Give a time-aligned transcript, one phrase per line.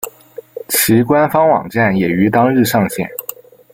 [0.67, 3.07] 其官方网站也于当日上线。